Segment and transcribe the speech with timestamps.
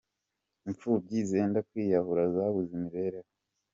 [0.67, 3.29] Imfubyi zenda kwiyahura zabuze imibereho?